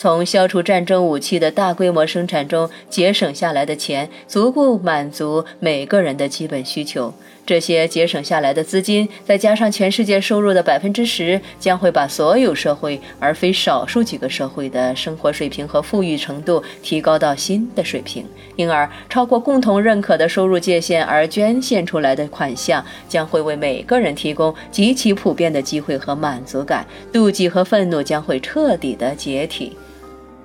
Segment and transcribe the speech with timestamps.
[0.00, 7.12] 从消除战争武器的大规模生产中节省下来的钱，足够满足每个人的基本需求。
[7.44, 18.24] 这些节省下来的资金，再加上全世界收入的百分之十，将会把所有社会而非少数几个社会的生活水平和富裕程度提高到新的水平。
[18.56, 26.86] 因而，超过共同认可的收入界限而捐献出来的款项，将会为每个人提供极其普遍的机会和满足感。
[27.12, 29.76] 妒忌和愤怒将会彻底的解体。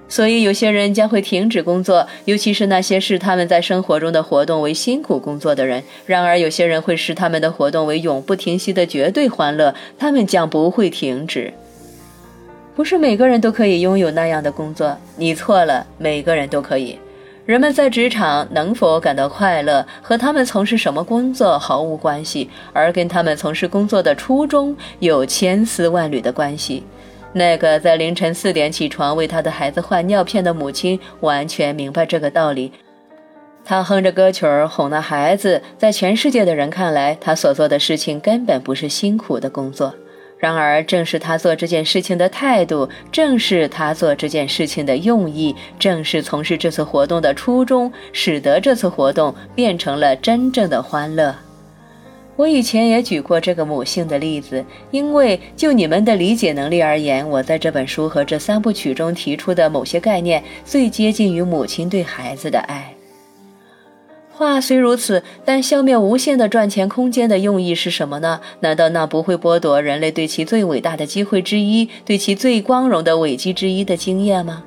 [0.08, 5.84] 所以，有些人将会停止工作，尤其是那些视他们在生活中的活动为辛苦工作的人。
[6.05, 11.52] 然而，有些人会视他们的活动为永不停息的绝对欢乐，他们将不会停止。
[12.76, 16.99] 不是每个人都可以拥有那样的工作，你错了，每个人都可以。
[17.46, 26.84] 人们在职场能否感到快乐，和他们从事什么工作毫无关系，而跟他们从事工作的初衷有千丝万缕的关系。
[27.38, 32.72] 那个在凌晨四点起床为他的孩子换尿片的母亲完全明白这个道理。
[33.66, 39.94] 他哼着歌曲儿哄那孩子，在全世界的人看来，他所做的事情根本不是辛苦的工作。
[40.38, 51.36] 然而，正是他做这件事情的态度，正是他做这件事情的用意，正是从事这次活动的初衷，使得这次活动变成了真正的欢乐。
[52.36, 62.94] 我以前也举过这个母性的例子，因为就你们的理解能力而言，我在这本书和这三部曲中提出的某些概念最接近于母亲对孩子的爱。
[64.34, 68.42] 话虽如此，但消灭无限的赚钱空间的用意是什么呢？
[68.59, 74.66] 难道那不会剥夺人类对其最伟大的机会之一、对其最光荣的伟绩之一的经验吗？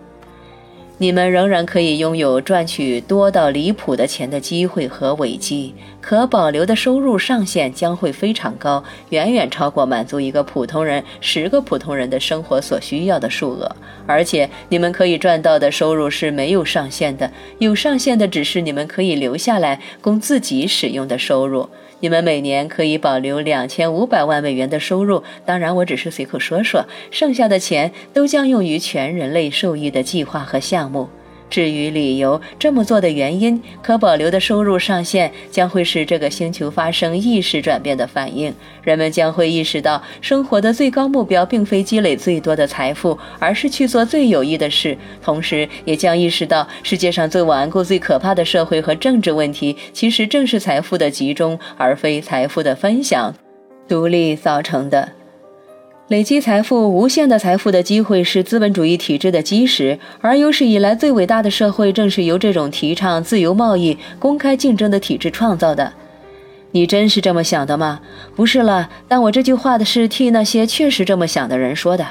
[1.01, 13.77] 你们仍然可以拥有赚取多到离谱的钱的机会和伟绩，可保留的收入上限将会非常高，远远超过满足一个普通人、十个普通人的生活所需要的数额。
[14.09, 21.69] 而且，你们可以赚到的收入是没有上限的，有上限的只是你们可以留下来供自己使用的收入。
[22.01, 31.09] 你们每年可以保留两千五百万美元的收入，当然我只是随口说说，剩下的钱都将用于全人类受益的计划和项目。
[31.51, 38.55] 至于理由，这么做的原因，可保留的收入上限将会使这个星球发生意识转变的反应。
[38.83, 44.97] 人们将会意识到，生活的最高目标并非积累最多的财富，而是去做最有益的事。
[45.23, 53.35] 同时，也将意识到，世界上最顽固、最可怕的社会和政治问题，其实正是财富的集中，而非财富的分享、
[53.87, 55.18] 独立造成的。
[56.09, 65.93] 累积财富、无限的财富的机会是资本主义体制的基石，而有史以来最伟大的社会正是由这种提倡自由贸易、公开竞争的体制创造的。
[66.71, 68.01] 你真是这么想的吗？
[68.35, 72.07] 不是了，但我这句话的是替那些确实这么想的人说的。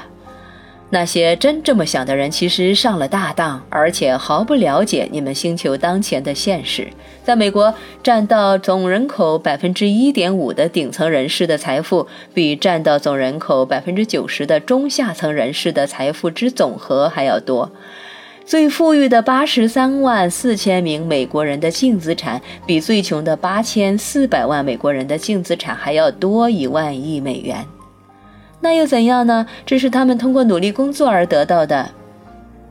[0.90, 6.88] 那些真这么想的人，其实上了大当，而且毫不了解你们星球当前的现实。
[7.22, 17.70] 在美国，占到总人口百分之一点五的顶层人士的财富，比占到总人口百分之九十的中下层人士的财富之总和还要多。
[18.46, 27.62] 最富裕的八十三万四千名美国人的净资产，比最穷的八千四百万美国人的净资产还要多一万亿美元。
[28.60, 29.46] 那又怎样呢？
[29.64, 31.90] 这是他们通过努力工作而得到的。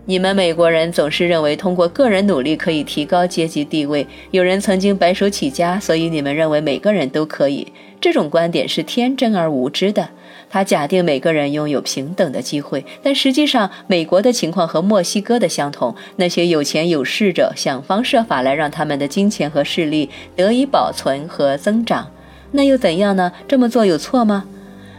[0.06, 4.08] 你们美国人总是认为通过个人努力可以提高阶级地位。
[4.32, 7.68] 有人曾经白手起家，所以你们认为每个人都可以。
[8.00, 10.08] 这种观点是天真而无知的。
[10.50, 15.94] 他假定每个人拥有平等的机会，但实际上美国的情况和墨西哥的相同。
[16.16, 22.10] 那些有钱有势者想方设法来让他们的金钱和势力得以保存和增长。
[22.52, 23.34] 那又怎样呢？
[23.46, 24.46] 这么做有错吗？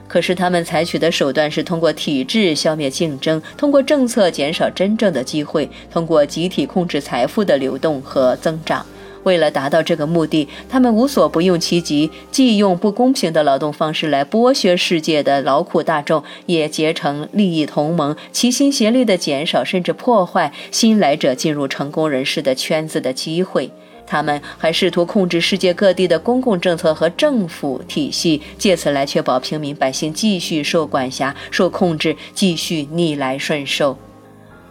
[0.09, 8.85] 可是他们采取的手段是通过体制消灭竞争，通过政策减少真正的机会，通过集体控制财富的流动和增长。
[9.25, 23.71] 为了达到这个目的，他们无所不用其极，既用不公平的劳动方式来剥削世界的劳苦大众，也结成利益同盟，齐心协力地减少甚至破坏新来者进入成功人士的圈子的机会。
[24.09, 33.97] 他们还试图控制世界各地的公共政策和政府体系，借此来确保平民百姓继续受管辖、受控制，继续逆来顺受。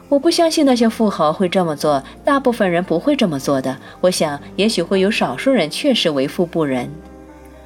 [0.09, 3.77] 我不相信那些富豪会这么做，大部分人不会这么做的。
[4.01, 6.89] 我想，也许会有少数人确实为富不仁。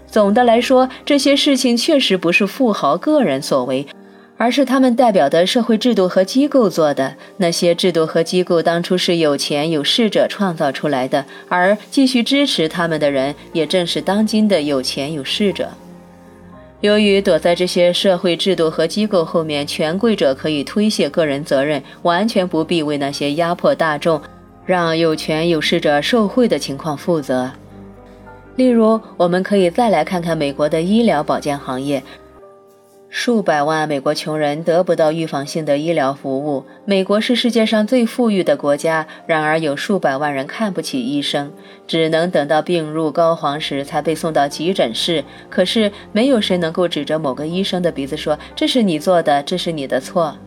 [0.07, 3.87] 总的来说，这些事情确实不是富豪个人所为。
[4.41, 7.13] 而是他们代表的社会制度和机构做的。
[7.37, 15.69] 那些制度和机构当初是有钱有势者创造出来的，而继续支持他们的人也正是当今的有钱有势者。
[16.79, 24.19] 由于躲在这些社会制度和机构后面，权贵者可以推卸个人责任，完全不必为那些压迫大众、
[24.65, 27.51] 让有权有势者受贿的情况负责。
[28.55, 32.01] 例如，我们可以再来看看美国的医疗保健行业。
[33.13, 36.63] 数百万美国穷人得不到预防性的医疗服务。
[36.85, 41.51] 美国是世界上最富裕的国家，然而有数百万人看不起医生，
[41.85, 45.25] 只能等到病入膏肓时才被送到急诊室。
[45.49, 50.37] 可是，没有谁能够指着某个医生的鼻子说：“这是你做的，这是你的错。”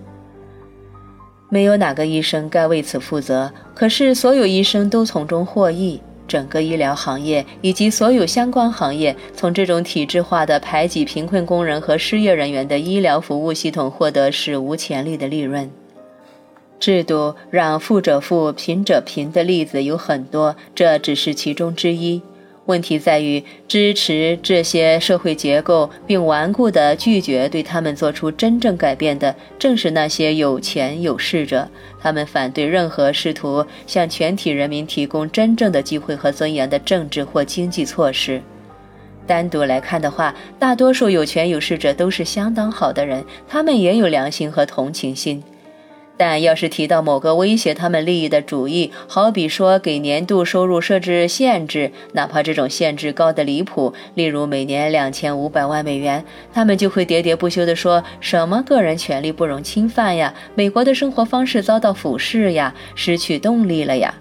[1.51, 3.53] 没有哪个医生该为此负责。
[3.75, 6.01] 可是，所有医生都从中获益。
[6.27, 15.71] 整个医疗行业以及所有相关行业，从这种体制化的排挤贫困工人和失业人员的医疗服务系统获得史无前例的利润。
[16.81, 22.21] 制度让富者富、贫者贫的例子有很多，这只是其中之一。
[22.67, 31.69] 问题在于支持这些社会结构，并顽固地拒绝对他们做出真正改变的，正是那些有钱有势者。
[32.01, 38.41] 他们反对任何试图向全体人民提供真正的机会和尊严的政治或经济措施。
[39.27, 45.43] 单独来看的话，大多数有权有势者都是相当好的人，他们也有良心和同情心。
[46.17, 64.15] 但要是提到某个威胁他们利益的主意，好比说给年度收入设置限制，哪怕这种限制高得离谱，例如每年两千五百万美元，他们就会喋喋不休地说什么个人权利不容侵犯呀，美国的生活方式遭到腐蚀呀，失去动力了呀。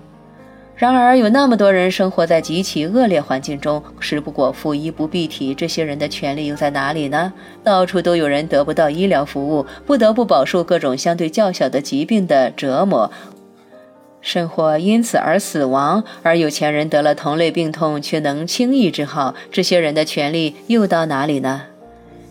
[0.76, 7.32] 然而，有那么多人生活在极其恶劣环境中，食不果腹，衣不蔽体，这些人的权利又在哪里呢？
[7.64, 13.12] 到处都有人得不到医疗服务，不得不饱受各种相对较小的疾病的折磨，
[14.20, 16.04] 甚或因此而死亡。
[16.24, 21.62] 而有钱人得了同类病痛却能轻易治好，这些人的权利又到哪里呢？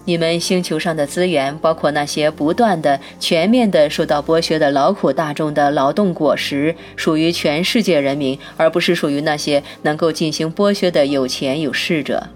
[0.04, 12.26] 你们星球上的资源，包括那些不断的、全面的受到剥削的劳苦大众的劳动果实，属于全世界人民，而不是属于那些能够进行剥削的有钱有势者。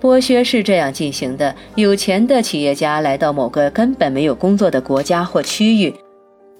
[0.00, 5.92] 剥削是这样进行的：有钱的企业家来到某个根本没有工作的国家或区域。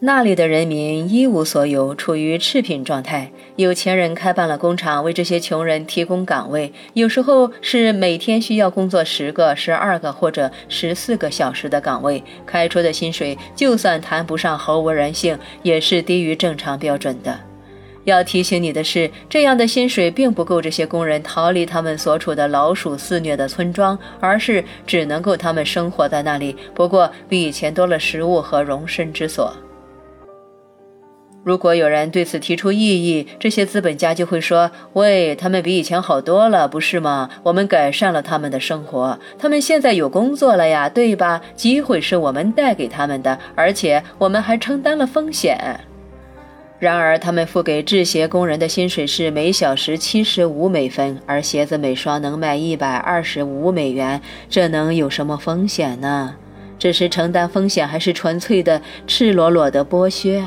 [0.01, 3.31] 那里的人民一无所有，处于赤贫状态。
[3.57, 17.39] 有钱人开办了工厂，为这些穷人提供岗位，有时候是每天需要工作十个、十二个或者十四个小时的岗位，开出的薪水就算谈不上毫无人性，也是低于正常标准的。
[18.03, 29.57] 要提醒你的是，这样的薪水并不够这些工人逃离他们所处的老鼠肆虐的村庄，而是只能够他们生活在那里，不过比以前多了食物和容身之所。
[31.45, 37.29] 如果有人对此提出异议，这些资本家就会说：“喂，他们比以前好多了，不是吗？
[37.43, 41.43] 我们改善了他们的生活，他们现在有工作了呀，对吧？
[41.55, 45.81] 机会是我们带给他们的，而且我们还承担了风险。”
[46.81, 56.37] 然而，他们付给制鞋工人的薪水是每小时七十五美分，而鞋子每双能卖一百二十五美元，这能有什么风险呢？
[56.79, 60.43] 这是承担风险，还是纯粹的赤裸裸的剥削？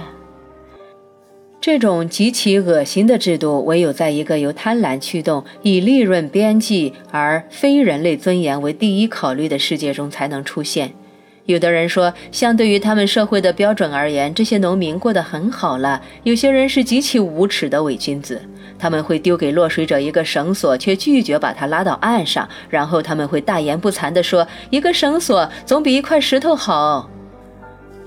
[1.68, 10.94] 这种极其恶心的制度，唯有在一个由贪婪驱动、以利润边际而非人类尊严为第一考虑的世界中才能出现。
[11.46, 16.02] 有的人说，相对于他们社会的标准而言，这些农民过得很好了。
[16.24, 18.42] 有些人是极其无耻的伪君子，
[18.80, 27.10] 他们会丢给落水者一个绳索，却拒绝把他拉到岸上，然后他们会大言不惭地说：“一个绳索总比一块石头好。”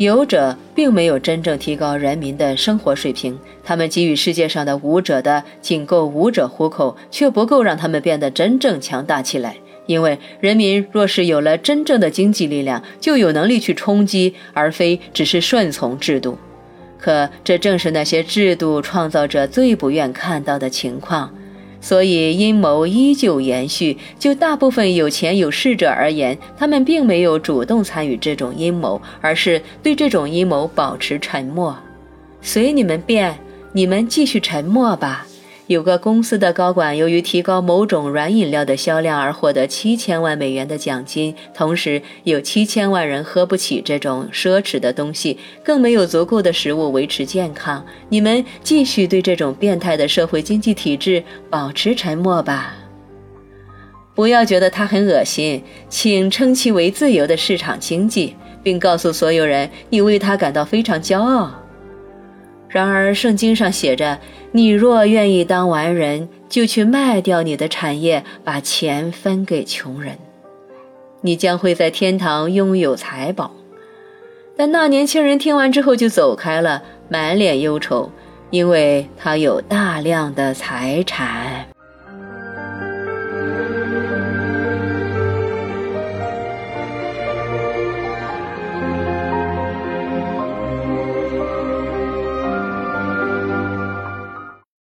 [0.01, 9.55] 有者并没有真正提高人民的生活水平，他们给予世界上的无者的仅够无者糊口，却不够让他们变得真正强大起来。
[9.85, 16.39] 因为人民若是有了真正的经济力量，就有能力去冲击，而非只是顺从制度。
[16.99, 21.31] 可这正是那些制度创造者最不愿看到的情况。
[21.81, 23.97] 所以阴谋依旧延续。
[24.19, 31.77] 就大部分有钱有势者而言，他们并没有主动参与这种阴谋，而是对这种阴谋保持沉默。
[32.43, 33.39] 随你们便，
[33.73, 35.27] 你们继续沉默吧。
[35.71, 47.87] 有个公司的高管由于提高某种软饮料的销量而获得七千万美元的奖金，同时有七千万人喝不起这种奢侈的东西，更没有足够的食物维持健康。
[48.09, 52.75] 你们继续对这种变态的社会经济体制保持沉默吧。
[54.13, 61.60] 不要觉得它很恶心，请称其为自由的市场经济，并告诉所有人你为它感到非常骄傲。
[62.73, 64.19] 然而，圣经上写着
[64.53, 70.17] ：“你若愿意当完人，就去卖掉你的产业，把钱分给穷人。”
[71.23, 73.51] 你将会在天堂拥有财宝。”
[74.57, 78.11] 但那年轻人听完之后就走开了，满脸忧愁，
[78.51, 81.70] 因为他有大量的财产。